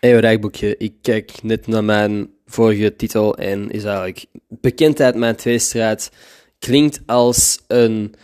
Hey, 0.00 0.14
wat 0.14 0.22
dagboekje. 0.22 0.76
Ik 0.76 0.92
kijk 1.02 1.42
net 1.42 1.66
naar 1.66 1.84
mijn 1.84 2.30
vorige 2.46 2.96
titel 2.96 3.36
en 3.36 3.70
is 3.70 3.84
eigenlijk 3.84 4.26
bekendheid 4.48 5.14
mijn 5.14 5.36
tweestraat. 5.36 6.10
Klinkt 6.58 7.00
als 7.06 7.58
een 7.66 8.14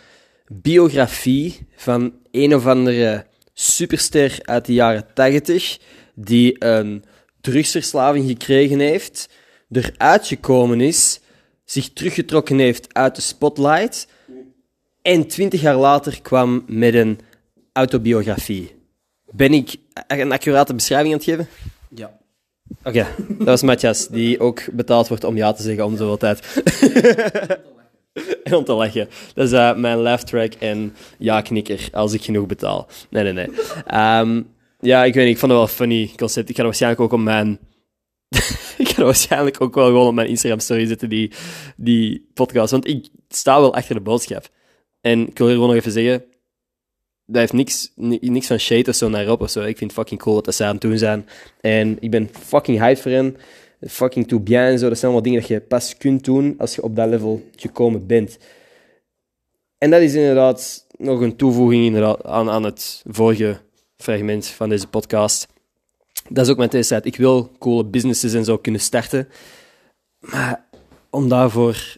biografie 0.47 1.67
van 1.75 2.13
een 2.31 2.55
of 2.55 2.65
andere 2.65 3.25
superster 3.53 4.39
uit 4.41 4.65
de 4.65 4.73
jaren 4.73 5.05
80 5.13 5.79
die 6.13 6.65
een 6.65 7.03
drugsverslaving 7.41 8.27
gekregen 8.27 8.79
heeft, 8.79 9.29
eruit 9.71 10.27
gekomen 10.27 10.81
is, 10.81 11.19
zich 11.65 11.93
teruggetrokken 11.93 12.59
heeft 12.59 12.93
uit 12.93 13.15
de 13.15 13.21
spotlight 13.21 14.07
en 15.01 15.27
twintig 15.27 15.61
jaar 15.61 15.77
later 15.77 16.21
kwam 16.21 16.63
met 16.67 16.93
een 16.93 17.19
autobiografie. 17.73 18.74
Ben 19.35 19.53
ik 19.53 19.75
een 20.07 20.31
accurate 20.31 20.73
beschrijving 20.73 21.13
aan 21.13 21.19
het 21.19 21.29
geven? 21.29 21.47
Ja. 21.89 22.17
Oké, 22.83 23.07
dat 23.27 23.47
was 23.47 23.61
Matthias, 23.61 24.07
die 24.07 24.39
ook 24.39 24.71
betaald 24.71 25.07
wordt 25.07 25.23
om 25.23 25.35
ja 25.35 25.53
te 25.53 25.63
zeggen 25.63 25.85
om 25.85 25.97
zoveel 25.97 26.17
tijd. 26.17 26.63
en 28.43 28.53
om 28.53 28.63
te 28.63 28.73
lachen. 28.73 29.09
Dat 29.33 29.45
is 29.45 29.51
eh, 29.51 29.75
mijn 29.75 29.97
laugh 29.97 30.23
track 30.23 30.53
en 30.53 30.95
ja-knikker, 31.17 31.87
als 31.91 32.13
ik 32.13 32.23
genoeg 32.23 32.45
betaal. 32.45 32.87
Nee, 33.09 33.23
nee, 33.23 33.33
nee. 33.33 33.49
Ehm, 33.85 34.41
ja, 34.79 35.03
ik 35.03 35.13
weet 35.13 35.25
niet, 35.25 35.33
ik 35.33 35.39
vond 35.39 35.51
het 35.51 35.61
wel 35.61 35.69
een 35.69 35.75
funny 35.75 36.11
concept. 36.17 36.49
Ik 36.49 36.55
ga 36.55 36.61
er 36.61 36.67
waarschijnlijk 36.67 37.01
ook 37.01 37.13
op 37.13 37.19
mijn... 37.19 37.59
ik 38.77 38.87
ga 38.87 38.97
er 38.97 39.05
waarschijnlijk 39.05 39.61
ook 39.61 39.75
wel 39.75 39.85
gewoon 39.85 40.07
op 40.07 40.13
mijn 40.13 40.27
Instagram-story 40.27 40.85
zetten, 40.85 41.09
die, 41.09 41.31
die 41.75 42.29
podcast. 42.33 42.71
Want 42.71 42.87
ik 42.87 43.07
sta 43.29 43.59
wel 43.59 43.75
achter 43.75 43.95
de 43.95 44.01
boodschap. 44.01 44.49
En 45.01 45.27
ik 45.27 45.37
wil 45.37 45.47
hier 45.47 45.55
gewoon 45.55 45.69
nog 45.69 45.79
even 45.79 45.91
zeggen, 45.91 46.23
dat 47.25 47.35
heeft 47.35 47.53
niks, 47.53 47.91
ni- 47.95 48.19
niks 48.21 48.47
van 48.47 48.59
shade 48.59 48.89
of 48.89 48.95
zo 48.95 49.09
naar 49.09 49.25
Rob 49.25 49.41
of 49.41 49.49
zo. 49.49 49.59
Ik 49.59 49.77
vind 49.77 49.91
het 49.91 49.99
fucking 49.99 50.21
cool 50.21 50.41
dat 50.41 50.55
ze 50.55 50.63
aan 50.63 50.71
het 50.71 50.81
doen 50.81 50.97
zijn. 50.97 51.27
En 51.61 51.97
ik 51.99 52.11
ben 52.11 52.29
fucking 52.39 52.79
hyped 52.79 52.99
voor 52.99 53.11
hen. 53.11 53.37
Fucking 53.87 54.27
tout 54.27 54.43
bien 54.43 54.61
en 54.61 54.79
zo. 54.79 54.89
Dat 54.89 54.97
zijn 54.97 55.11
allemaal 55.11 55.31
dingen 55.31 55.39
dat 55.39 55.49
je 55.49 55.61
pas 55.61 55.97
kunt 55.97 56.23
doen 56.23 56.55
als 56.57 56.75
je 56.75 56.83
op 56.83 56.95
dat 56.95 57.09
level 57.09 57.49
gekomen 57.55 58.05
bent. 58.05 58.37
En 59.77 59.89
dat 59.89 60.01
is 60.01 60.13
inderdaad 60.13 60.87
nog 60.97 61.21
een 61.21 61.35
toevoeging 61.35 61.85
inderdaad 61.85 62.23
aan, 62.23 62.49
aan 62.49 62.63
het 62.63 63.03
vorige 63.07 63.57
fragment 63.97 64.47
van 64.47 64.69
deze 64.69 64.87
podcast. 64.87 65.47
Dat 66.29 66.45
is 66.45 66.51
ook 66.51 66.57
mijn 66.57 66.69
thesis. 66.69 66.99
Ik 67.01 67.15
wil 67.15 67.51
coole 67.59 67.85
businesses 67.85 68.33
en 68.33 68.45
zo 68.45 68.57
kunnen 68.57 68.81
starten. 68.81 69.27
Maar 70.19 70.65
om 71.09 71.29
daarvoor 71.29 71.97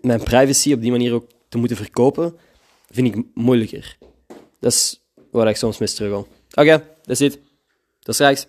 mijn 0.00 0.22
privacy 0.22 0.72
op 0.72 0.80
die 0.80 0.90
manier 0.90 1.12
ook 1.12 1.26
te 1.48 1.58
moeten 1.58 1.76
verkopen, 1.76 2.36
vind 2.90 3.14
ik 3.14 3.24
moeilijker. 3.34 3.96
Dat 4.60 4.72
is 4.72 5.04
waar 5.30 5.48
ik 5.48 5.56
soms 5.56 5.78
mee 5.78 5.88
struggle. 5.88 6.26
Oké, 6.54 6.84
dat 7.02 7.10
is 7.10 7.18
het. 7.18 7.38
Tot 8.00 8.14
straks. 8.14 8.46